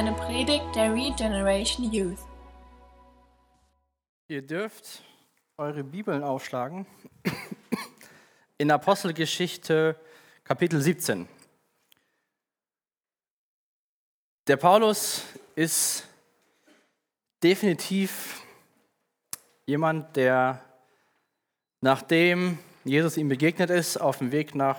[0.00, 2.20] eine Predigt der Regeneration Youth.
[4.28, 5.02] Ihr dürft
[5.58, 6.86] eure Bibeln aufschlagen
[8.56, 10.00] in Apostelgeschichte
[10.42, 11.28] Kapitel 17.
[14.46, 15.22] Der Paulus
[15.54, 16.08] ist
[17.42, 18.42] definitiv
[19.66, 20.64] jemand, der
[21.82, 24.78] nachdem Jesus ihm begegnet ist, auf dem Weg nach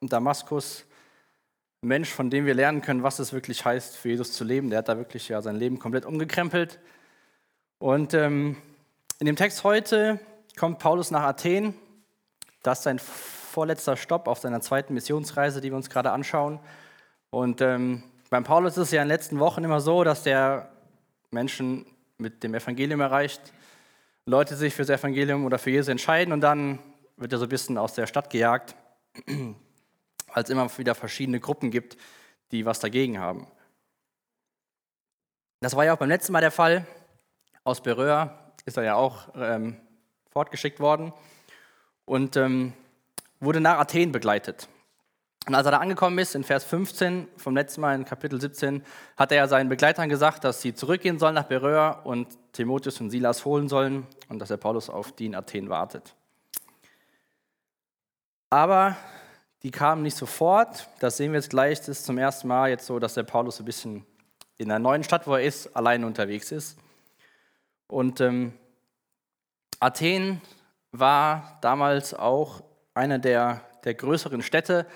[0.00, 0.86] Damaskus,
[1.84, 4.70] Mensch, von dem wir lernen können, was es wirklich heißt, für Jesus zu leben.
[4.70, 6.78] Der hat da wirklich ja sein Leben komplett umgekrempelt.
[7.80, 8.56] Und ähm,
[9.18, 10.20] in dem Text heute
[10.56, 11.74] kommt Paulus nach Athen.
[12.62, 16.60] Das ist sein vorletzter Stopp auf seiner zweiten Missionsreise, die wir uns gerade anschauen.
[17.30, 20.70] Und ähm, beim Paulus ist es ja in den letzten Wochen immer so, dass der
[21.32, 21.84] Menschen
[22.16, 23.52] mit dem Evangelium erreicht,
[24.24, 26.78] Leute sich für das Evangelium oder für Jesus entscheiden und dann
[27.16, 28.76] wird er so ein bisschen aus der Stadt gejagt
[30.34, 31.96] weil es immer wieder verschiedene Gruppen gibt,
[32.50, 33.46] die was dagegen haben.
[35.60, 36.86] Das war ja auch beim letzten Mal der Fall.
[37.64, 39.80] Aus Beröa ist er ja auch ähm,
[40.30, 41.12] fortgeschickt worden
[42.04, 42.72] und ähm,
[43.40, 44.68] wurde nach Athen begleitet.
[45.46, 48.84] Und als er da angekommen ist, in Vers 15 vom letzten Mal in Kapitel 17,
[49.16, 53.10] hat er ja seinen Begleitern gesagt, dass sie zurückgehen sollen nach Beröa und Timotheus und
[53.10, 56.14] Silas holen sollen und dass der Paulus auf die in Athen wartet.
[58.50, 58.96] Aber
[59.62, 60.88] die kamen nicht sofort.
[60.98, 61.78] Das sehen wir jetzt gleich.
[61.78, 64.04] Das ist zum ersten Mal jetzt so, dass der Paulus ein bisschen
[64.58, 66.78] in einer neuen Stadt, wo er ist, allein unterwegs ist.
[67.86, 68.54] Und ähm,
[69.78, 70.40] Athen
[70.90, 72.62] war damals auch
[72.94, 74.86] eine der, der größeren Städte.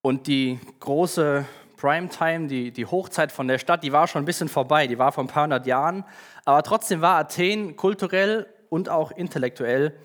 [0.00, 1.44] Und die große
[1.76, 4.86] Primetime, die, die Hochzeit von der Stadt, die war schon ein bisschen vorbei.
[4.86, 6.04] Die war vor ein paar hundert Jahren.
[6.44, 9.98] Aber trotzdem war Athen kulturell und auch intellektuell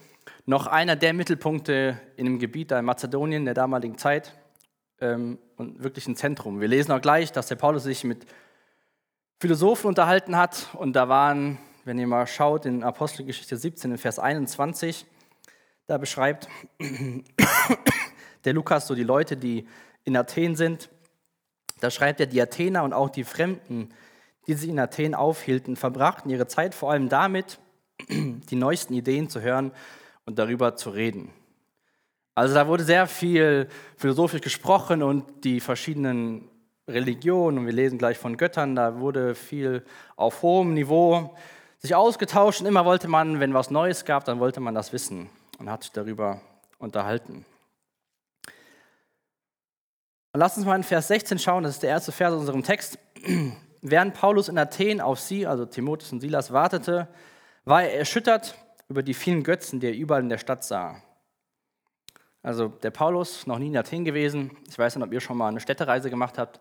[0.46, 4.34] noch einer der Mittelpunkte in dem Gebiet da in Mazedonien der damaligen Zeit
[5.00, 6.60] ähm, und wirklich ein Zentrum.
[6.60, 8.26] Wir lesen auch gleich, dass der Paulus sich mit
[9.40, 14.20] Philosophen unterhalten hat und da waren, wenn ihr mal schaut, in Apostelgeschichte 17, in Vers
[14.20, 15.06] 21,
[15.88, 16.48] da beschreibt
[18.46, 19.68] der Lukas so die Leute, die
[20.06, 20.90] in Athen sind.
[21.80, 23.90] Da schreibt er, die Athener und auch die Fremden,
[24.48, 27.60] die sich in Athen aufhielten, verbrachten ihre Zeit vor allem damit,
[28.10, 29.72] die neuesten Ideen zu hören
[30.26, 31.32] und darüber zu reden.
[32.36, 36.50] Also da wurde sehr viel philosophisch gesprochen und die verschiedenen
[36.88, 39.86] Religionen, und wir lesen gleich von Göttern, da wurde viel
[40.16, 41.36] auf hohem Niveau
[41.78, 45.30] sich ausgetauscht und immer wollte man, wenn was Neues gab, dann wollte man das wissen
[45.60, 46.42] und hat sich darüber
[46.80, 47.46] unterhalten.
[50.32, 52.64] Und lass uns mal in Vers 16 schauen, das ist der erste Vers aus unserem
[52.64, 52.98] Text.
[53.82, 57.08] Während Paulus in Athen auf sie, also Timotheus und Silas, wartete,
[57.66, 58.56] war er erschüttert
[58.94, 61.02] über die vielen Götzen, die er überall in der Stadt sah.
[62.44, 64.56] Also der Paulus, noch nie in Athen gewesen.
[64.70, 66.60] Ich weiß nicht, ob ihr schon mal eine Städtereise gemacht habt.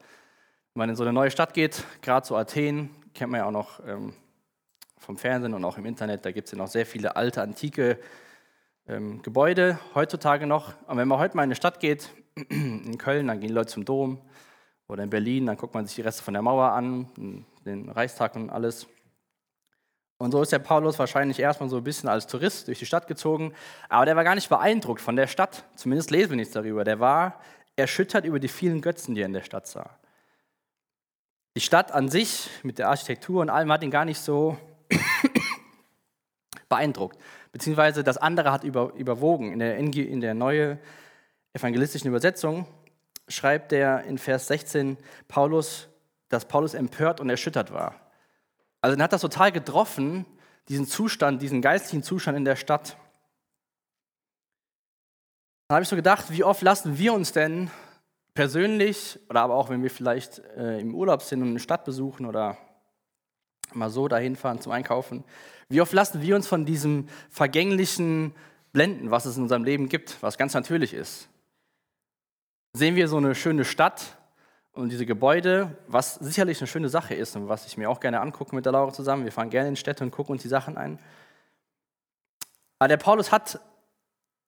[0.72, 3.50] Wenn man in so eine neue Stadt geht, gerade so Athen, kennt man ja auch
[3.50, 4.14] noch ähm,
[4.96, 7.98] vom Fernsehen und auch im Internet, da gibt es ja noch sehr viele alte, antike
[8.88, 10.72] ähm, Gebäude, heutzutage noch.
[10.86, 12.08] Und wenn man heute mal in eine Stadt geht,
[12.48, 14.22] in Köln, dann gehen Leute zum Dom.
[14.88, 18.36] Oder in Berlin, dann guckt man sich die Reste von der Mauer an, den Reichstag
[18.36, 18.86] und alles.
[20.22, 23.08] Und so ist der Paulus wahrscheinlich erstmal so ein bisschen als Tourist durch die Stadt
[23.08, 23.52] gezogen,
[23.88, 25.64] aber der war gar nicht beeindruckt von der Stadt.
[25.74, 26.84] Zumindest lesen wir nichts darüber.
[26.84, 27.40] Der war
[27.74, 29.98] erschüttert über die vielen Götzen, die er in der Stadt sah.
[31.56, 34.56] Die Stadt an sich mit der Architektur und allem hat ihn gar nicht so
[36.68, 37.18] beeindruckt.
[37.50, 39.52] Beziehungsweise das andere hat über, überwogen.
[39.52, 40.78] In der, in der neuen
[41.52, 42.68] evangelistischen Übersetzung
[43.26, 45.88] schreibt er in Vers 16 Paulus,
[46.28, 48.01] dass Paulus empört und erschüttert war.
[48.82, 50.26] Also dann hat das total getroffen,
[50.68, 52.96] diesen Zustand, diesen geistlichen Zustand in der Stadt.
[55.68, 57.70] Dann habe ich so gedacht, wie oft lassen wir uns denn
[58.34, 62.26] persönlich oder aber auch wenn wir vielleicht äh, im Urlaub sind und eine Stadt besuchen
[62.26, 62.58] oder
[63.72, 65.24] mal so dahin fahren zum Einkaufen,
[65.68, 68.34] wie oft lassen wir uns von diesem vergänglichen
[68.72, 71.28] blenden, was es in unserem Leben gibt, was ganz natürlich ist.
[72.74, 74.18] Sehen wir so eine schöne Stadt
[74.72, 78.20] und diese Gebäude, was sicherlich eine schöne Sache ist und was ich mir auch gerne
[78.20, 79.24] angucke mit der Laura zusammen.
[79.24, 80.98] Wir fahren gerne in Städte und gucken uns die Sachen ein.
[82.78, 83.60] Aber der Paulus hat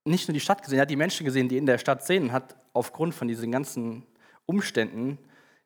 [0.04, 2.24] nicht nur die Stadt gesehen, er hat die Menschen gesehen, die in der Stadt sehen
[2.24, 4.06] und hat aufgrund von diesen ganzen
[4.46, 5.18] Umständen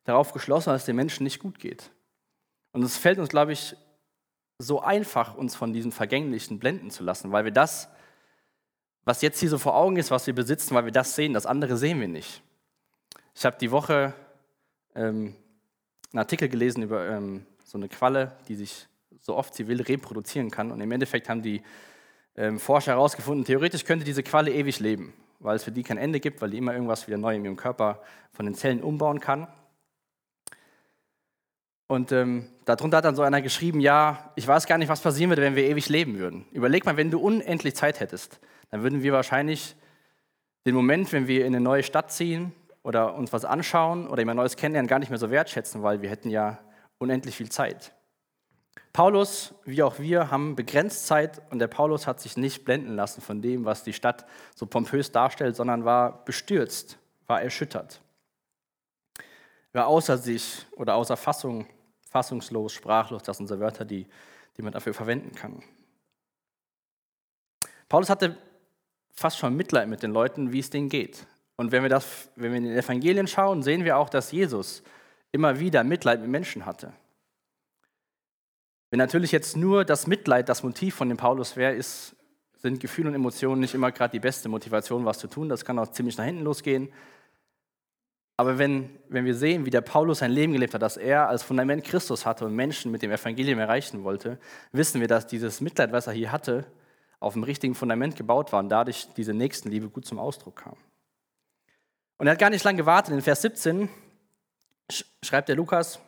[0.05, 1.91] darauf geschlossen, dass es den Menschen nicht gut geht.
[2.73, 3.77] Und es fällt uns, glaube ich,
[4.59, 7.89] so einfach, uns von diesen Vergänglichen blenden zu lassen, weil wir das,
[9.05, 11.47] was jetzt hier so vor Augen ist, was wir besitzen, weil wir das sehen, das
[11.47, 12.43] andere sehen wir nicht.
[13.35, 14.15] Ich habe die Woche
[14.99, 15.35] ähm,
[16.13, 18.87] einen Artikel gelesen über ähm, so eine Qualle, die sich
[19.21, 20.73] so oft sie will reproduzieren kann.
[20.73, 21.63] Und im Endeffekt haben die
[22.37, 26.21] ähm, Forscher herausgefunden, theoretisch könnte diese Qualle ewig leben, weil es für die kein Ende
[26.21, 28.01] gibt, weil die immer irgendwas wieder neu in ihrem Körper
[28.33, 29.49] von den Zellen umbauen kann.
[31.89, 35.31] Und ähm, darunter hat dann so einer geschrieben, ja, ich weiß gar nicht, was passieren
[35.31, 36.45] würde, wenn wir ewig leben würden.
[36.53, 38.41] Überleg mal, wenn du unendlich Zeit hättest,
[38.71, 39.75] dann würden wir wahrscheinlich
[40.67, 42.53] den Moment, wenn wir in eine neue Stadt ziehen
[42.89, 46.09] oder uns was anschauen oder jemand Neues kennenlernen, gar nicht mehr so wertschätzen, weil wir
[46.09, 46.59] hätten ja
[46.97, 47.93] unendlich viel Zeit.
[48.95, 53.21] Paulus, wie auch wir, haben begrenzt Zeit und der Paulus hat sich nicht blenden lassen
[53.21, 54.25] von dem, was die Stadt
[54.55, 58.01] so pompös darstellt, sondern war bestürzt, war erschüttert,
[59.75, 61.67] war außer sich oder außer Fassung
[62.09, 64.07] fassungslos, sprachlos, das sind so Wörter, die,
[64.57, 65.63] die man dafür verwenden kann.
[67.91, 68.39] Paulus hatte
[69.13, 71.27] fast schon Mitleid mit den Leuten, wie es denen geht.
[71.59, 74.83] Und wenn wir, das, wenn wir in den Evangelien schauen, sehen wir auch, dass Jesus
[75.33, 76.93] immer wieder Mitleid mit Menschen hatte.
[78.91, 82.15] Wenn natürlich jetzt nur das Mitleid das Motiv von dem Paulus wäre, ist,
[82.55, 85.49] sind Gefühle und Emotionen nicht immer gerade die beste Motivation, was zu tun.
[85.49, 86.91] Das kann auch ziemlich nach hinten losgehen.
[88.37, 91.43] Aber wenn, wenn wir sehen, wie der Paulus sein Leben gelebt hat, dass er als
[91.43, 94.39] Fundament Christus hatte und Menschen mit dem Evangelium erreichen wollte,
[94.71, 96.65] wissen wir, dass dieses Mitleid, was er hier hatte,
[97.19, 100.77] auf dem richtigen Fundament gebaut war und dadurch diese Nächstenliebe gut zum Ausdruck kam.
[102.19, 103.15] Und er hat gar nicht lange gewartet.
[103.15, 103.89] In Vers 17
[105.23, 106.01] schreibt der Lukas,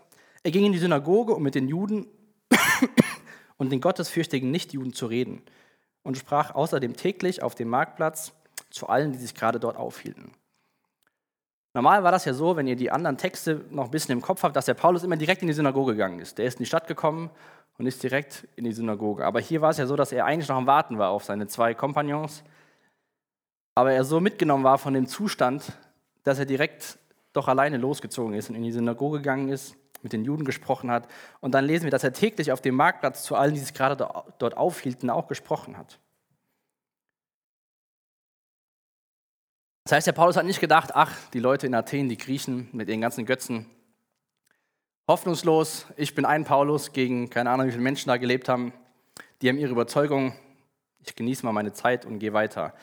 [0.43, 2.07] er ging in die Synagoge, um mit den Juden
[3.57, 5.43] und den gottesfürchtigen Nichtjuden zu reden
[6.03, 8.33] und sprach außerdem täglich auf dem Marktplatz
[8.71, 10.33] zu allen, die sich gerade dort aufhielten.
[11.75, 14.43] Normal war das ja so, wenn ihr die anderen Texte noch ein bisschen im Kopf
[14.43, 16.39] habt, dass der Paulus immer direkt in die Synagoge gegangen ist.
[16.39, 17.31] Der ist in die Stadt gekommen
[17.79, 19.25] und ist direkt in die Synagoge.
[19.25, 21.47] Aber hier war es ja so, dass er eigentlich noch am Warten war auf seine
[21.47, 22.43] zwei Kompagnons.
[23.77, 25.73] Aber er so mitgenommen war von dem Zustand,
[26.25, 26.99] dass er direkt
[27.33, 31.09] doch alleine losgezogen ist und in die Synagoge gegangen ist, mit den Juden gesprochen hat.
[31.41, 33.97] Und dann lesen wir, dass er täglich auf dem Marktplatz zu allen, die sich gerade
[34.39, 35.99] dort aufhielten, auch gesprochen hat.
[39.85, 42.89] Das heißt, der Paulus hat nicht gedacht, ach, die Leute in Athen, die Griechen mit
[42.89, 43.67] ihren ganzen Götzen,
[45.09, 48.73] hoffnungslos, ich bin ein Paulus gegen keine Ahnung, wie viele Menschen da gelebt haben,
[49.43, 50.35] die haben ihre Überzeugung,
[51.05, 52.75] ich genieße mal meine Zeit und gehe weiter.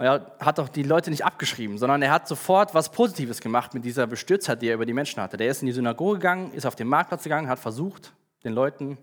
[0.00, 3.74] Und er hat doch die Leute nicht abgeschrieben, sondern er hat sofort was Positives gemacht
[3.74, 5.36] mit dieser Bestürztheit, die er über die Menschen hatte.
[5.36, 8.96] Der ist in die Synagoge gegangen, ist auf den Marktplatz gegangen, hat versucht, den Leuten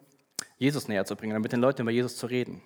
[0.57, 2.63] Jesus näher zu bringen, mit den Leuten über Jesus zu reden.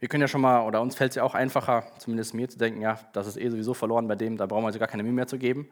[0.00, 2.58] Wir können ja schon mal, oder uns fällt es ja auch einfacher, zumindest mir zu
[2.58, 5.04] denken, ja, das ist eh sowieso verloren bei dem, da brauchen wir also gar keine
[5.04, 5.70] Mühe mehr zu geben.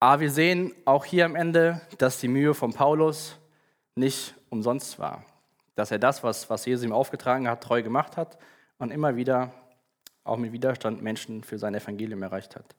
[0.00, 3.38] Aber wir sehen auch hier am Ende, dass die Mühe von Paulus
[3.94, 5.24] nicht umsonst war.
[5.76, 8.38] Dass er das, was, was Jesus ihm aufgetragen hat, treu gemacht hat
[8.78, 9.52] und immer wieder
[10.28, 12.76] auch mit Widerstand Menschen für sein Evangelium erreicht hat.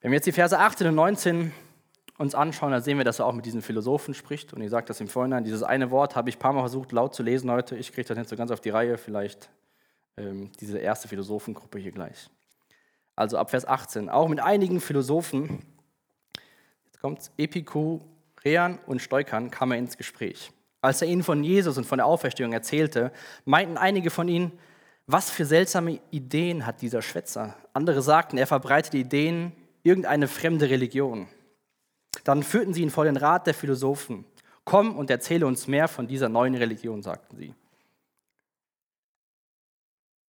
[0.00, 1.52] Wenn wir jetzt die Verse 18 und 19
[2.18, 4.52] uns anschauen, dann sehen wir, dass er auch mit diesen Philosophen spricht.
[4.52, 6.92] Und ich sage das im Vorhinein, dieses eine Wort habe ich ein paar Mal versucht
[6.92, 7.76] laut zu lesen heute.
[7.76, 9.50] Ich kriege das nicht so ganz auf die Reihe, vielleicht
[10.16, 12.28] ähm, diese erste Philosophengruppe hier gleich.
[13.16, 14.08] Also ab Vers 18.
[14.08, 15.64] Auch mit einigen Philosophen,
[16.86, 20.50] jetzt kommt Epikureern und Stoikern, kam er ins Gespräch.
[20.80, 23.12] Als er ihnen von Jesus und von der Auferstehung erzählte,
[23.44, 24.52] meinten einige von ihnen,
[25.06, 27.56] was für seltsame Ideen hat dieser Schwätzer?
[27.72, 29.52] Andere sagten, er verbreitet Ideen,
[29.82, 31.28] irgendeine fremde Religion.
[32.24, 34.24] Dann führten sie ihn vor den Rat der Philosophen.
[34.64, 37.54] Komm und erzähle uns mehr von dieser neuen Religion, sagten sie.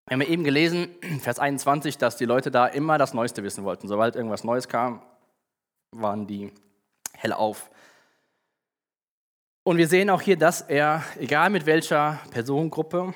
[0.08, 0.88] Wir haben eben gelesen,
[1.20, 3.88] Vers 21, dass die Leute da immer das Neueste wissen wollten.
[3.88, 5.02] Sobald irgendwas Neues kam,
[5.90, 6.50] waren die
[7.12, 7.70] hell auf.
[9.64, 13.14] Und wir sehen auch hier, dass er, egal mit welcher Personengruppe,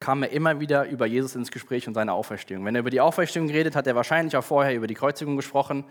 [0.00, 2.64] kam er immer wieder über Jesus ins Gespräch und seine Auferstehung.
[2.64, 5.84] Wenn er über die Auferstehung redet, hat er wahrscheinlich auch vorher über die Kreuzigung gesprochen,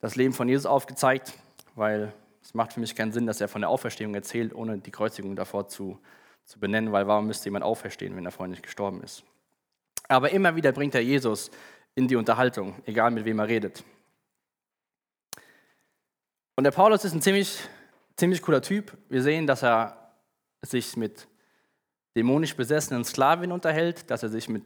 [0.00, 1.32] das Leben von Jesus aufgezeigt
[1.76, 2.12] weil
[2.42, 5.36] es macht für mich keinen Sinn, dass er von der Auferstehung erzählt, ohne die Kreuzigung
[5.36, 6.00] davor zu,
[6.44, 9.22] zu benennen, weil warum müsste jemand auferstehen, wenn er vorher nicht gestorben ist?
[10.08, 11.50] Aber immer wieder bringt er Jesus
[11.94, 13.84] in die Unterhaltung, egal mit wem er redet.
[16.56, 17.60] Und der Paulus ist ein ziemlich,
[18.16, 18.96] ziemlich cooler Typ.
[19.08, 20.12] Wir sehen, dass er
[20.62, 21.28] sich mit
[22.16, 24.62] dämonisch besessenen Sklavinnen unterhält, dass er sich mit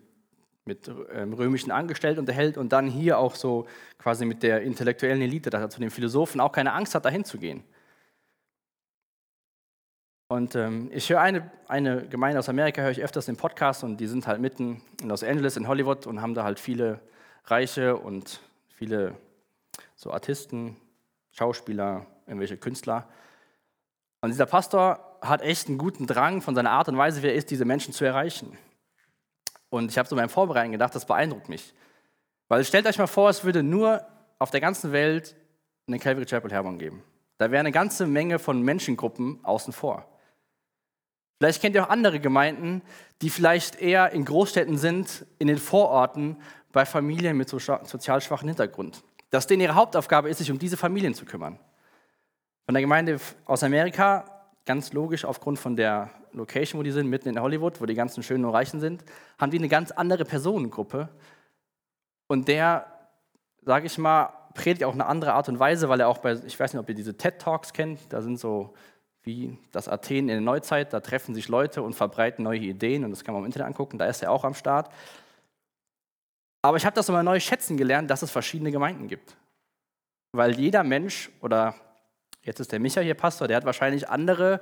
[0.67, 3.67] mit ähm, römischen Angestellten unterhält und dann hier auch so
[3.99, 7.25] quasi mit der intellektuellen Elite, dass er zu den Philosophen auch keine Angst hat, dahin
[7.25, 7.65] zu gehen.
[10.29, 13.97] Und ähm, ich höre eine, eine Gemeinde aus Amerika, höre ich öfters den Podcast und
[13.97, 17.01] die sind halt mitten in Los Angeles, in Hollywood und haben da halt viele
[17.47, 19.17] Reiche und viele
[19.97, 20.77] so Artisten,
[21.33, 23.09] Schauspieler, irgendwelche Künstler.
[24.21, 27.35] Und dieser Pastor hat echt einen guten Drang von seiner Art und Weise, wie er
[27.35, 28.57] ist, diese Menschen zu erreichen.
[29.69, 31.75] Und ich habe so beim Vorbereiten gedacht, das beeindruckt mich.
[32.49, 34.05] Weil stellt euch mal vor, es würde nur
[34.39, 35.37] auf der ganzen Welt
[35.87, 37.03] eine Calvary Chapel Herborn geben.
[37.39, 40.07] Da wäre eine ganze Menge von Menschengruppen außen vor.
[41.39, 42.83] Vielleicht kennt ihr auch andere Gemeinden,
[43.23, 46.37] die vielleicht eher in Großstädten sind, in den Vororten,
[46.73, 49.03] bei Familien mit sozial schwachen Hintergrund.
[49.31, 51.59] Dass denen ihre Hauptaufgabe ist, sich um diese Familien zu kümmern.
[52.67, 54.30] Von der Gemeinde aus Amerika,
[54.67, 58.23] ganz logisch aufgrund von der Location, wo die sind, mitten in Hollywood, wo die ganzen
[58.23, 59.05] Schönen und Reichen sind,
[59.39, 61.09] haben die eine ganz andere Personengruppe.
[62.29, 62.87] Und der,
[63.63, 66.59] sage ich mal, predigt auch eine andere Art und Weise, weil er auch bei, ich
[66.59, 68.75] weiß nicht, ob ihr diese TED Talks kennt, da sind so
[69.23, 73.11] wie das Athen in der Neuzeit, da treffen sich Leute und verbreiten neue Ideen und
[73.11, 74.91] das kann man im Internet angucken, da ist er auch am Start.
[76.63, 79.37] Aber ich habe das nochmal neu schätzen gelernt, dass es verschiedene Gemeinden gibt.
[80.33, 81.75] Weil jeder Mensch, oder
[82.43, 84.61] jetzt ist der Micha hier Pastor, der hat wahrscheinlich andere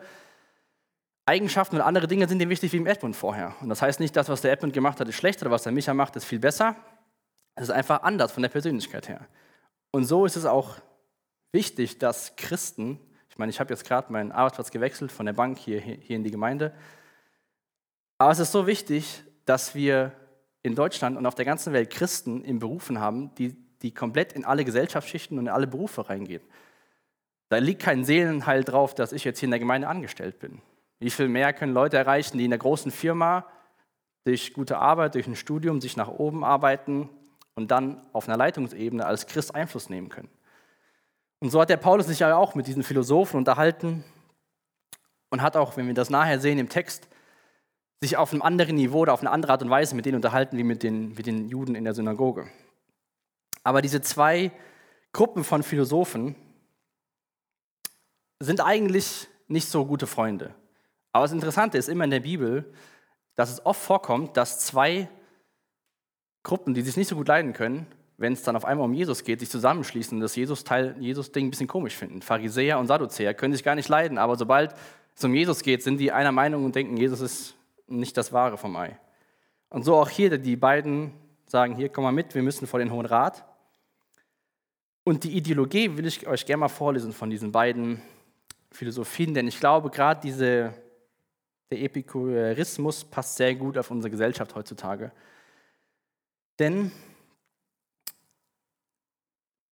[1.27, 3.55] Eigenschaften und andere Dinge sind ihm wichtig wie im Edmund vorher.
[3.61, 5.73] Und das heißt nicht, dass was der Edmund gemacht hat, ist schlecht oder was der
[5.73, 6.75] Micha macht, ist viel besser.
[7.55, 9.27] Es ist einfach anders von der Persönlichkeit her.
[9.91, 10.77] Und so ist es auch
[11.53, 15.59] wichtig, dass Christen, ich meine, ich habe jetzt gerade meinen Arbeitsplatz gewechselt von der Bank
[15.59, 16.73] hier, hier in die Gemeinde,
[18.19, 20.13] aber es ist so wichtig, dass wir
[20.63, 24.45] in Deutschland und auf der ganzen Welt Christen in Berufen haben, die, die komplett in
[24.45, 26.43] alle Gesellschaftsschichten und in alle Berufe reingehen.
[27.49, 30.61] Da liegt kein Seelenheil drauf, dass ich jetzt hier in der Gemeinde angestellt bin.
[31.01, 33.47] Wie viel mehr können Leute erreichen, die in der großen Firma
[34.25, 37.09] durch gute Arbeit, durch ein Studium sich nach oben arbeiten
[37.55, 40.29] und dann auf einer Leitungsebene als Christ Einfluss nehmen können.
[41.41, 44.05] Und so hat der Paulus sich ja auch mit diesen Philosophen unterhalten
[45.31, 47.09] und hat auch, wenn wir das nachher sehen im Text,
[48.01, 50.57] sich auf einem anderen Niveau oder auf eine andere Art und Weise mit denen unterhalten
[50.57, 52.49] wie mit den, mit den Juden in der Synagoge.
[53.65, 54.53] Aber diese zwei
[55.13, 56.37] Gruppen von Philosophen
[58.41, 60.55] sind eigentlich nicht so gute Freunde.
[61.13, 62.73] Aber das Interessante ist immer in der Bibel,
[63.35, 65.09] dass es oft vorkommt, dass zwei
[66.43, 69.23] Gruppen, die sich nicht so gut leiden können, wenn es dann auf einmal um Jesus
[69.23, 72.21] geht, sich zusammenschließen und das Jesus-Ding ein bisschen komisch finden.
[72.21, 74.75] Pharisäer und Sadduzäer können sich gar nicht leiden, aber sobald
[75.15, 77.55] es um Jesus geht, sind die einer Meinung und denken, Jesus ist
[77.87, 78.99] nicht das Wahre vom Ei.
[79.71, 81.13] Und so auch hier, die beiden
[81.47, 83.45] sagen, hier, komm mal mit, wir müssen vor den Hohen Rat.
[85.05, 88.03] Und die Ideologie will ich euch gerne mal vorlesen von diesen beiden
[88.73, 90.75] Philosophien, denn ich glaube, gerade diese,
[91.71, 95.13] der Epikureismus passt sehr gut auf unsere Gesellschaft heutzutage.
[96.59, 96.93] Denn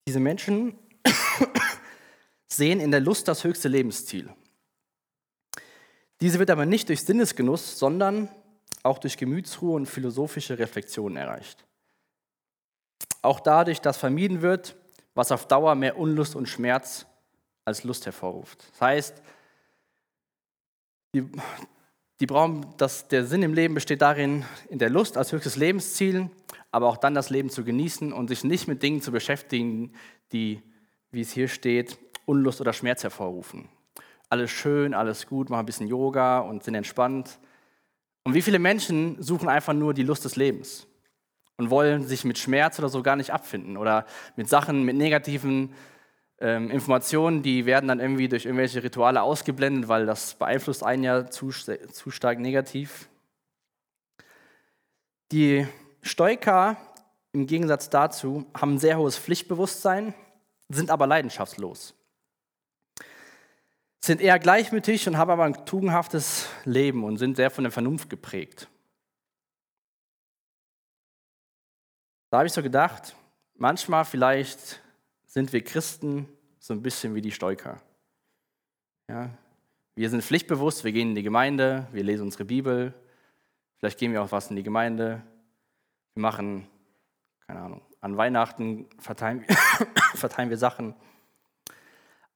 [0.07, 0.79] diese Menschen
[2.49, 4.31] sehen in der Lust das höchste Lebensziel.
[6.21, 8.29] Diese wird aber nicht durch Sinnesgenuss, sondern
[8.83, 11.67] auch durch Gemütsruhe und philosophische Reflexionen erreicht.
[13.21, 14.77] Auch dadurch, dass vermieden wird,
[15.15, 17.07] was auf Dauer mehr Unlust und Schmerz
[17.67, 18.67] als Lust hervorruft.
[18.73, 19.23] Das heißt,
[21.15, 21.31] die,
[22.21, 26.31] die brauchen, dass der Sinn im Leben besteht darin, in der Lust als höchstes Lebensziel,
[26.71, 29.93] aber auch dann das Leben zu genießen und sich nicht mit Dingen zu beschäftigen,
[30.33, 30.63] die,
[31.11, 33.69] wie es hier steht, Unlust oder Schmerz hervorrufen
[34.29, 37.39] alles schön, alles gut, machen ein bisschen Yoga und sind entspannt.
[38.25, 40.87] Und wie viele Menschen suchen einfach nur die Lust des Lebens
[41.57, 44.05] und wollen sich mit Schmerz oder so gar nicht abfinden oder
[44.35, 45.73] mit Sachen, mit negativen
[46.39, 51.31] ähm, Informationen, die werden dann irgendwie durch irgendwelche Rituale ausgeblendet, weil das beeinflusst einen ja
[51.31, 53.09] zu, zu stark negativ.
[55.33, 55.67] Die
[56.03, 56.77] Stoiker
[57.33, 60.15] im Gegensatz dazu haben ein sehr hohes Pflichtbewusstsein,
[60.69, 61.95] sind aber leidenschaftslos
[64.07, 68.09] sind eher gleichmütig und haben aber ein tugendhaftes Leben und sind sehr von der Vernunft
[68.09, 68.69] geprägt.
[72.31, 73.15] Da habe ich so gedacht,
[73.57, 74.81] manchmal vielleicht
[75.37, 76.27] sind wir Christen
[76.59, 77.83] so ein bisschen wie die Stoiker.
[79.07, 79.29] Ja,
[79.95, 82.95] wir sind pflichtbewusst, wir gehen in die Gemeinde, wir lesen unsere Bibel,
[83.77, 85.21] vielleicht gehen wir auch was in die Gemeinde,
[86.15, 86.67] wir machen,
[87.47, 89.45] keine Ahnung, an Weihnachten verteilen,
[90.15, 90.95] verteilen wir Sachen.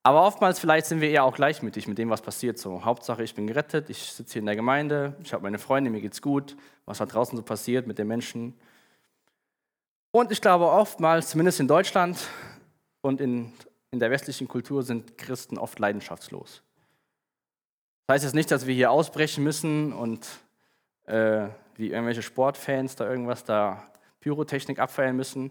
[0.03, 2.59] Aber oftmals vielleicht sind wir eher auch gleichmütig mit dem, was passiert.
[2.59, 5.89] So, Hauptsache, ich bin gerettet, ich sitze hier in der Gemeinde, ich habe meine Freunde,
[5.89, 6.55] mir geht's gut,
[6.85, 8.61] was da draußen so passiert mit den Menschen.
[10.11, 12.19] Und ich glaube, oftmals, zumindest in Deutschland
[13.03, 13.53] und in,
[13.91, 16.63] in der westlichen Kultur, sind Christen oft leidenschaftslos.
[18.07, 20.27] Das heißt jetzt nicht, dass wir hier ausbrechen müssen und
[21.07, 23.91] äh, wie irgendwelche Sportfans da irgendwas da
[24.21, 25.51] Pyrotechnik abfeiern müssen.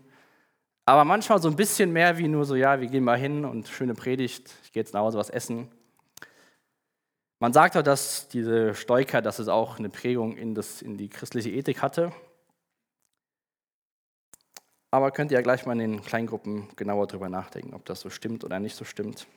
[0.86, 3.68] Aber manchmal so ein bisschen mehr wie nur so, ja, wir gehen mal hin und
[3.68, 5.70] schöne Predigt, ich gehe jetzt nach Hause was essen.
[7.40, 11.08] Man sagt auch, dass diese Stoiker, dass es auch eine Prägung in, das, in die
[11.08, 12.12] christliche Ethik hatte.
[14.92, 18.10] Aber könnt ihr ja gleich mal in den Kleingruppen genauer drüber nachdenken, ob das so
[18.10, 19.28] stimmt oder nicht so stimmt.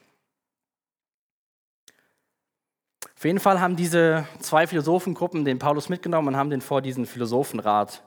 [3.15, 7.05] Auf jeden Fall haben diese zwei Philosophengruppen den Paulus mitgenommen und haben den vor diesen
[7.05, 8.03] Philosophenrat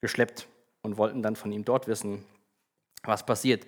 [0.00, 0.46] geschleppt
[0.82, 2.24] und wollten dann von ihm dort wissen,
[3.02, 3.66] was passiert.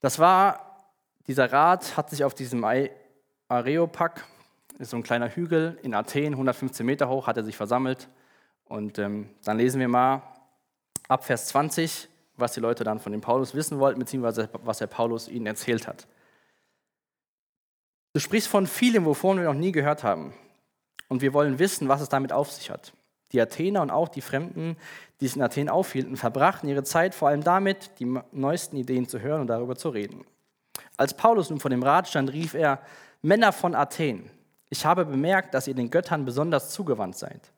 [0.00, 0.80] Das war,
[1.26, 2.64] dieser Rat hat sich auf diesem
[3.48, 4.24] Areopag,
[4.78, 8.08] ist so ein kleiner Hügel in Athen, 115 Meter hoch, hat er sich versammelt.
[8.64, 10.22] Und ähm, dann lesen wir mal
[11.06, 12.08] ab Vers 20,
[12.40, 15.86] was die Leute dann von dem Paulus wissen wollten, beziehungsweise was der Paulus ihnen erzählt
[15.86, 16.06] hat.
[18.12, 20.34] Du sprichst von vielem, wovon wir noch nie gehört haben.
[21.08, 22.92] Und wir wollen wissen, was es damit auf sich hat.
[23.32, 24.76] Die Athener und auch die Fremden,
[25.20, 29.20] die sich in Athen aufhielten, verbrachten ihre Zeit vor allem damit, die neuesten Ideen zu
[29.20, 30.24] hören und darüber zu reden.
[30.96, 32.80] Als Paulus nun vor dem Rat stand, rief er,
[33.22, 34.30] Männer von Athen,
[34.70, 37.52] ich habe bemerkt, dass ihr den Göttern besonders zugewandt seid.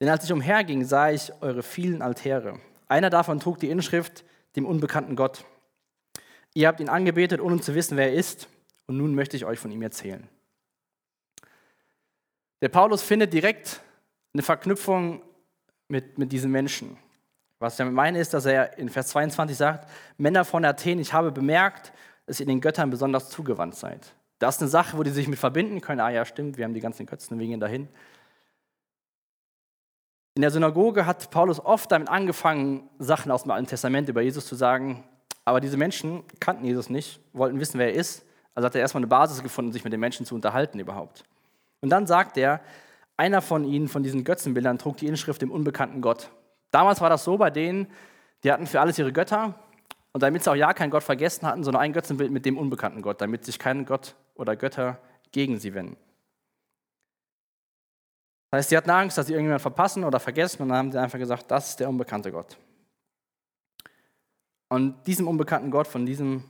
[0.00, 2.60] Denn als ich umherging, sah ich eure vielen Altäre.
[2.88, 4.24] Einer davon trug die Inschrift,
[4.56, 5.44] dem unbekannten Gott.
[6.54, 8.48] Ihr habt ihn angebetet, ohne zu wissen, wer er ist,
[8.86, 10.26] und nun möchte ich euch von ihm erzählen.
[12.62, 13.80] Der Paulus findet direkt
[14.32, 15.22] eine Verknüpfung
[15.88, 16.96] mit, mit diesen Menschen.
[17.58, 21.12] Was ich damit meine, ist, dass er in Vers 22 sagt, Männer von Athen, ich
[21.12, 21.92] habe bemerkt,
[22.26, 24.14] dass ihr den Göttern besonders zugewandt seid.
[24.38, 26.00] Das ist eine Sache, wo die sich mit verbinden können.
[26.00, 27.88] Ah ja, stimmt, wir haben die ganzen Götzen, wir gehen dahin.
[30.38, 34.46] In der Synagoge hat Paulus oft damit angefangen, Sachen aus dem Alten Testament über Jesus
[34.46, 35.02] zu sagen.
[35.44, 38.24] Aber diese Menschen kannten Jesus nicht, wollten wissen, wer er ist.
[38.54, 41.24] Also hat er erstmal eine Basis gefunden, sich mit den Menschen zu unterhalten überhaupt.
[41.80, 42.60] Und dann sagt er,
[43.16, 46.30] einer von ihnen, von diesen Götzenbildern, trug die Inschrift dem unbekannten Gott.
[46.70, 47.88] Damals war das so bei denen,
[48.44, 49.54] die hatten für alles ihre Götter.
[50.12, 53.02] Und damit sie auch ja keinen Gott vergessen hatten, sondern ein Götzenbild mit dem unbekannten
[53.02, 54.98] Gott, damit sich kein Gott oder Götter
[55.32, 55.96] gegen sie wenden.
[58.50, 61.00] Das heißt, sie hatten Angst, dass sie irgendjemand verpassen oder vergessen und dann haben sie
[61.00, 62.56] einfach gesagt, das ist der unbekannte Gott.
[64.68, 66.44] Und diesem unbekannten Gott, von diesem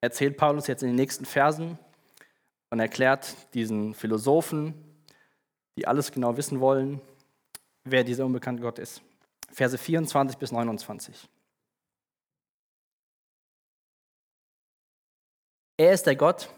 [0.00, 1.78] erzählt Paulus jetzt in den nächsten Versen
[2.70, 4.74] und erklärt diesen Philosophen,
[5.76, 7.00] die alles genau wissen wollen,
[7.84, 9.02] wer dieser unbekannte Gott ist.
[9.50, 11.28] Verse 24 bis 29.
[15.76, 16.48] Er ist der Gott,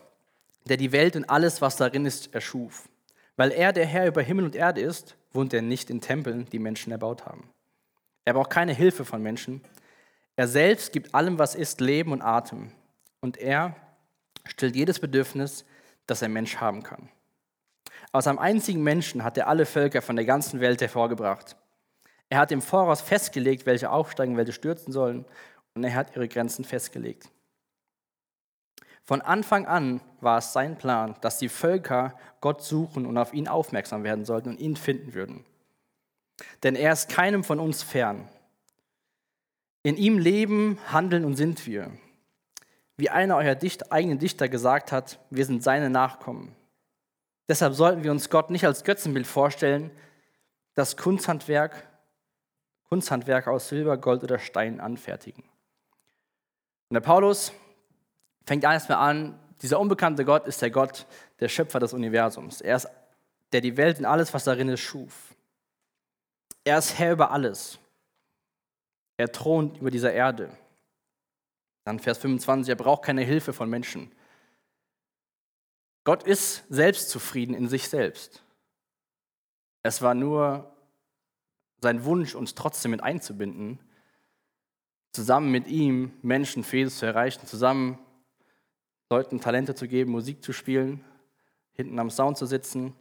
[0.65, 2.89] der die Welt und alles, was darin ist, erschuf.
[3.37, 6.59] Weil er der Herr über Himmel und Erde ist, wohnt er nicht in Tempeln, die
[6.59, 7.51] Menschen erbaut haben.
[8.25, 9.63] Er braucht keine Hilfe von Menschen.
[10.37, 12.71] Er selbst gibt allem, was ist, Leben und Atem.
[13.21, 13.77] Und er
[14.47, 15.65] stillt jedes Bedürfnis,
[16.07, 17.09] das ein Mensch haben kann.
[18.13, 21.57] Aus einem einzigen Menschen hat er alle Völker von der ganzen Welt hervorgebracht.
[22.29, 25.25] Er hat im Voraus festgelegt, welche aufsteigen, welche stürzen sollen.
[25.75, 27.29] Und er hat ihre Grenzen festgelegt.
[29.05, 33.49] Von Anfang an war es sein Plan, dass die Völker Gott suchen und auf ihn
[33.49, 35.45] aufmerksam werden sollten und ihn finden würden.
[36.63, 38.29] Denn er ist keinem von uns fern.
[39.83, 41.91] In ihm leben, handeln und sind wir.
[42.97, 46.57] Wie einer eurer Dicht, eigenen Dichter gesagt hat, wir sind seine Nachkommen.
[47.49, 49.91] Deshalb sollten wir uns Gott nicht als Götzenbild vorstellen,
[50.75, 51.87] das Kunsthandwerk,
[52.89, 55.43] Kunsthandwerk aus Silber, Gold oder Stein anfertigen.
[56.89, 57.53] Und der Paulus
[58.45, 61.07] fängt erstmal an, dieser unbekannte Gott ist der Gott,
[61.41, 62.61] der Schöpfer des Universums.
[62.61, 62.89] Er ist,
[63.53, 65.35] der die Welt und alles, was darin ist, schuf.
[66.65, 67.79] Er ist Herr über alles.
[69.17, 70.51] Er thront über dieser Erde.
[71.85, 74.11] Dann Vers 25, er braucht keine Hilfe von Menschen.
[76.05, 78.43] Gott ist selbst zufrieden in sich selbst.
[79.83, 80.75] Es war nur
[81.81, 83.79] sein Wunsch, uns trotzdem mit einzubinden,
[85.13, 87.99] zusammen mit ihm Menschen Fehles zu erreichen, zusammen
[89.11, 91.05] Leuten Talente zu geben, Musik zu spielen,
[91.73, 92.95] hinten am Sound zu sitzen.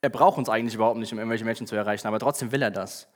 [0.00, 2.70] Er braucht uns eigentlich überhaupt nicht, um irgendwelche Menschen zu erreichen, aber trotzdem will er
[2.70, 3.08] das.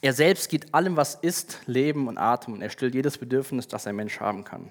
[0.00, 3.86] Er selbst gibt allem, was ist, Leben und Atem und er stillt jedes Bedürfnis, das
[3.86, 4.70] ein Mensch haben kann.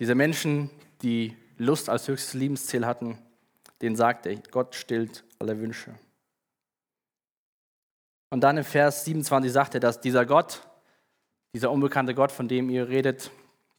[0.00, 0.70] Diese Menschen,
[1.02, 3.18] die Lust als höchstes Lebensziel hatten,
[3.80, 5.94] denen sagt er, Gott stillt alle Wünsche.
[8.30, 10.67] Und dann im Vers 27 sagt er, dass dieser Gott
[11.54, 13.30] dieser unbekannte Gott, von dem ihr redet,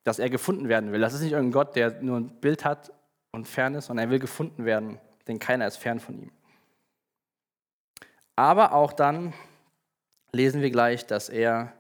[0.04, 1.02] dass er gefunden werden will.
[1.02, 2.92] Das ist nicht irgendein Gott, der nur ein Bild hat
[3.32, 6.32] und fern ist, sondern er will gefunden werden, denn keiner ist fern von ihm.
[8.36, 9.34] Aber auch dann
[10.32, 11.74] lesen wir gleich, dass er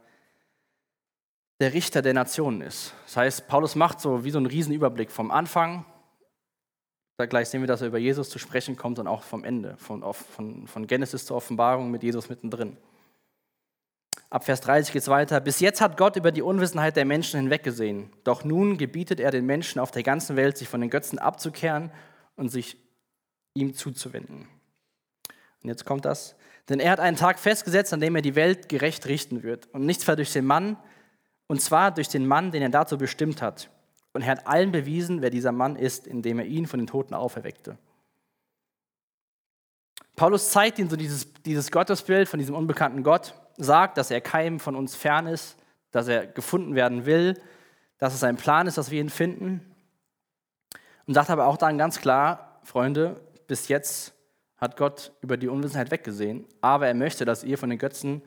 [1.59, 2.93] der Richter der Nationen ist.
[3.05, 5.85] Das heißt, Paulus macht so wie so einen Riesenüberblick vom Anfang,
[7.19, 9.75] da gleich sehen wir, dass er über Jesus zu sprechen kommt und auch vom Ende,
[9.75, 12.77] von, von, von Genesis zur Offenbarung mit Jesus mittendrin.
[14.29, 15.39] Ab Vers 30 geht es weiter.
[15.39, 18.11] Bis jetzt hat Gott über die Unwissenheit der Menschen hinweggesehen.
[18.23, 21.91] Doch nun gebietet er den Menschen auf der ganzen Welt, sich von den Götzen abzukehren
[22.35, 22.77] und sich
[23.55, 24.47] ihm zuzuwenden.
[25.63, 26.35] Und jetzt kommt das.
[26.69, 29.67] Denn er hat einen Tag festgesetzt, an dem er die Welt gerecht richten wird.
[29.73, 30.77] Und nichts zwar durch den Mann,
[31.47, 33.71] und zwar durch den Mann, den er dazu bestimmt hat.
[34.13, 37.15] Und er hat allen bewiesen, wer dieser Mann ist, indem er ihn von den Toten
[37.15, 37.79] auferweckte.
[40.15, 44.59] Paulus zeigt ihnen so dieses, dieses Gottesbild von diesem unbekannten Gott sagt, dass er keinem
[44.59, 45.57] von uns fern ist,
[45.91, 47.39] dass er gefunden werden will,
[47.97, 49.75] dass es sein Plan ist, dass wir ihn finden.
[51.05, 54.13] Und sagt aber auch dann ganz klar, Freunde, bis jetzt
[54.57, 58.21] hat Gott über die Unwissenheit weggesehen, aber er möchte, dass ihr von den Götzen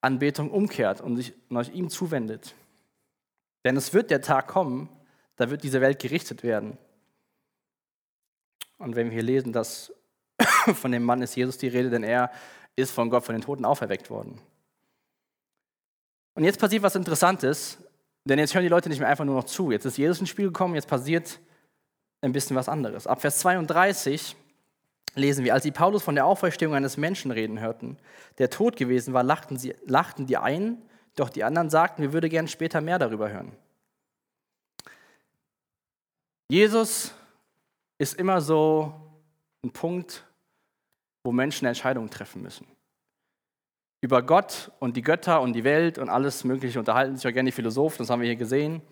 [0.00, 2.54] Anbetung umkehrt und sich euch ihm zuwendet.
[3.64, 4.88] Denn es wird der Tag kommen,
[5.36, 6.76] da wird diese Welt gerichtet werden.
[8.78, 9.92] Und wenn wir hier lesen, dass
[10.74, 12.30] von dem Mann ist Jesus die Rede, denn er
[12.76, 14.40] ist von Gott von den Toten auferweckt worden.
[16.34, 17.78] Und jetzt passiert was Interessantes,
[18.24, 19.70] denn jetzt hören die Leute nicht mehr einfach nur noch zu.
[19.70, 21.38] Jetzt ist Jesus ins Spiel gekommen, jetzt passiert
[22.22, 23.06] ein bisschen was anderes.
[23.06, 24.34] Ab Vers 32
[25.14, 27.98] lesen wir, als sie Paulus von der Auferstehung eines Menschen reden hörten,
[28.38, 30.82] der tot gewesen war, lachten, sie, lachten die einen,
[31.16, 33.52] doch die anderen sagten, wir würden gern später mehr darüber hören.
[36.48, 37.12] Jesus
[37.98, 38.92] ist immer so
[39.62, 40.24] ein Punkt,
[41.22, 42.66] wo Menschen Entscheidungen treffen müssen.
[44.04, 47.48] Über Gott und die Götter und die Welt und alles Mögliche unterhalten sich auch gerne
[47.48, 48.82] die Philosophen, das haben wir hier gesehen.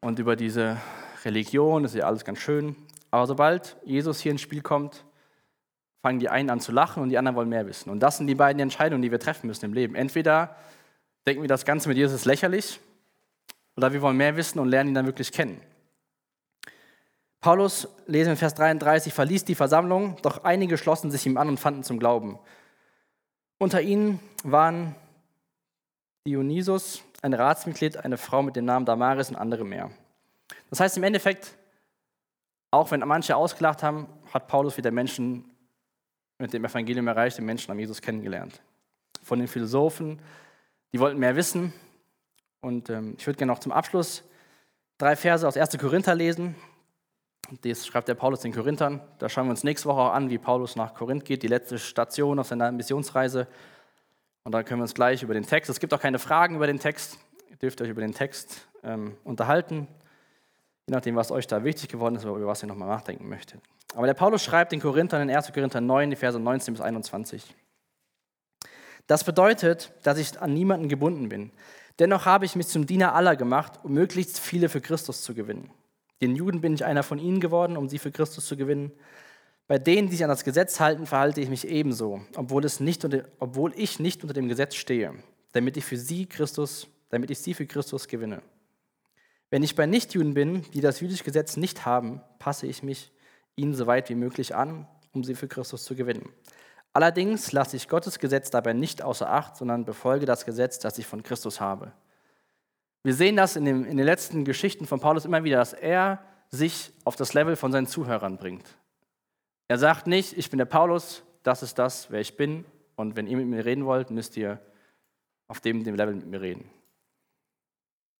[0.00, 0.78] Und über diese
[1.22, 2.76] Religion, das ist ja alles ganz schön.
[3.10, 5.04] Aber sobald Jesus hier ins Spiel kommt,
[6.00, 7.90] fangen die einen an zu lachen und die anderen wollen mehr wissen.
[7.90, 9.94] Und das sind die beiden Entscheidungen, die wir treffen müssen im Leben.
[9.96, 10.56] Entweder
[11.26, 12.80] denken wir, das Ganze mit Jesus ist lächerlich,
[13.76, 15.60] oder wir wollen mehr wissen und lernen ihn dann wirklich kennen.
[17.42, 21.48] Paulus, lesen wir in Vers 33, verließ die Versammlung, doch einige schlossen sich ihm an
[21.48, 22.38] und fanden zum Glauben.
[23.58, 24.94] Unter ihnen waren
[26.26, 29.90] Dionysus, ein Ratsmitglied, eine Frau mit dem Namen Damaris und andere mehr.
[30.70, 31.56] Das heißt im Endeffekt,
[32.70, 35.44] auch wenn manche ausgelacht haben, hat Paulus wieder Menschen
[36.38, 38.60] mit dem Evangelium erreicht, den Menschen am Jesus kennengelernt.
[39.22, 40.20] Von den Philosophen,
[40.92, 41.72] die wollten mehr wissen.
[42.60, 44.24] Und ähm, ich würde gerne noch zum Abschluss
[44.98, 45.78] drei Verse aus 1.
[45.78, 46.56] Korinther lesen.
[47.62, 49.00] Das schreibt der Paulus den Korinthern.
[49.18, 51.78] Da schauen wir uns nächste Woche auch an, wie Paulus nach Korinth geht, die letzte
[51.78, 53.46] Station auf seiner Missionsreise.
[54.44, 56.66] Und dann können wir uns gleich über den Text, es gibt auch keine Fragen über
[56.66, 59.88] den Text, ihr dürft euch über den Text ähm, unterhalten,
[60.86, 63.60] je nachdem, was euch da wichtig geworden ist oder über was ihr nochmal nachdenken möchtet.
[63.94, 65.52] Aber der Paulus schreibt den Korinthern in 1.
[65.52, 67.54] Korinther 9, die Verse 19 bis 21.
[69.06, 71.52] Das bedeutet, dass ich an niemanden gebunden bin.
[71.98, 75.70] Dennoch habe ich mich zum Diener aller gemacht, um möglichst viele für Christus zu gewinnen.
[76.24, 78.92] Den Juden bin ich einer von ihnen geworden, um sie für Christus zu gewinnen.
[79.66, 83.04] Bei denen, die sich an das Gesetz halten, verhalte ich mich ebenso, obwohl, es nicht
[83.04, 85.12] unter, obwohl ich nicht unter dem Gesetz stehe,
[85.52, 88.40] damit ich für sie Christus, damit ich sie für Christus gewinne.
[89.50, 93.12] Wenn ich bei Nichtjuden bin, die das jüdische Gesetz nicht haben, passe ich mich
[93.54, 96.30] ihnen so weit wie möglich an, um sie für Christus zu gewinnen.
[96.94, 101.06] Allerdings lasse ich Gottes Gesetz dabei nicht außer Acht, sondern befolge das Gesetz, das ich
[101.06, 101.92] von Christus habe.
[103.04, 106.24] Wir sehen das in, dem, in, den letzten Geschichten von Paulus immer wieder, dass er
[106.48, 108.66] sich auf das Level von seinen Zuhörern bringt.
[109.68, 112.64] Er sagt nicht, ich bin der Paulus, das ist das, wer ich bin,
[112.96, 114.58] und wenn ihr mit mir reden wollt, müsst ihr
[115.48, 116.70] auf dem, dem Level mit mir reden.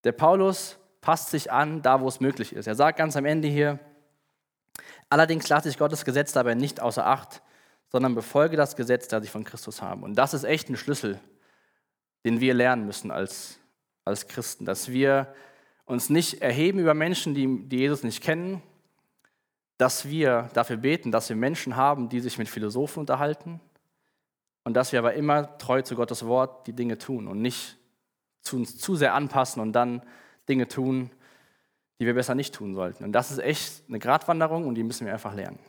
[0.03, 2.67] Der Paulus passt sich an, da wo es möglich ist.
[2.67, 3.79] Er sagt ganz am Ende hier,
[5.09, 7.41] allerdings lasse ich Gottes Gesetz dabei nicht außer Acht,
[7.87, 10.05] sondern befolge das Gesetz, das ich von Christus habe.
[10.05, 11.19] Und das ist echt ein Schlüssel,
[12.23, 13.59] den wir lernen müssen als
[14.05, 15.33] als Christen, dass wir
[15.85, 18.61] uns nicht erheben über Menschen, die, die Jesus nicht kennen,
[19.77, 23.59] dass wir dafür beten, dass wir Menschen haben, die sich mit Philosophen unterhalten
[24.63, 27.77] und dass wir aber immer treu zu Gottes Wort die Dinge tun und nicht
[28.41, 30.01] zu uns zu sehr anpassen und dann
[30.47, 31.09] Dinge tun,
[31.99, 33.03] die wir besser nicht tun sollten.
[33.03, 35.59] Und das ist echt eine Gratwanderung und die müssen wir einfach lernen.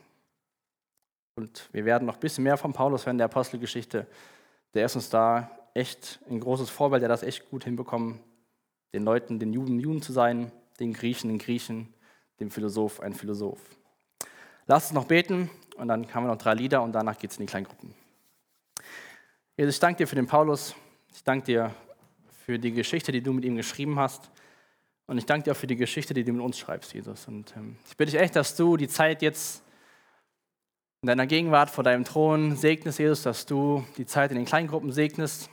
[1.36, 4.06] Und wir werden noch ein bisschen mehr von Paulus hören, der Apostelgeschichte.
[4.74, 8.18] Der ist uns da echt ein großes Vorbild, der das echt gut hinbekommen,
[8.92, 11.92] den Leuten, den Juden Juden zu sein, den Griechen den Griechen,
[12.40, 13.60] dem Philosoph ein Philosoph.
[14.66, 17.38] Lasst uns noch beten und dann haben wir noch drei Lieder und danach geht es
[17.38, 17.94] in die Kleingruppen.
[19.56, 20.74] Jesus, ich danke dir für den Paulus.
[21.14, 21.74] Ich danke dir
[22.44, 24.30] für die Geschichte, die du mit ihm geschrieben hast.
[25.06, 27.28] Und ich danke dir auch für die Geschichte, die du mit uns schreibst, Jesus.
[27.28, 29.62] Und ähm, ich bitte dich echt, dass du die Zeit jetzt
[31.00, 34.90] in deiner Gegenwart vor deinem Thron segnest, Jesus, dass du die Zeit in den Kleingruppen
[34.90, 35.48] segnest,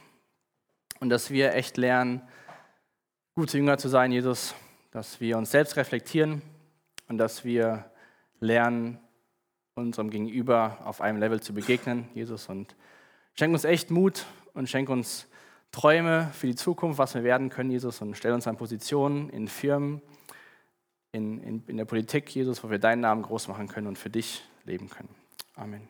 [1.03, 2.21] und dass wir echt lernen,
[3.35, 4.55] gute Jünger zu sein, Jesus,
[4.91, 6.41] dass wir uns selbst reflektieren
[7.09, 7.91] und dass wir
[8.39, 8.99] lernen,
[9.75, 12.47] unserem Gegenüber auf einem Level zu begegnen, Jesus.
[12.47, 12.77] Und
[13.33, 15.27] schenk uns echt Mut und schenk uns
[15.73, 19.49] Träume für die Zukunft, was wir werden können, Jesus, und stell uns an Positionen in
[19.49, 20.01] Firmen,
[21.11, 24.09] in, in, in der Politik, Jesus, wo wir deinen Namen groß machen können und für
[24.09, 25.09] dich leben können.
[25.55, 25.89] Amen.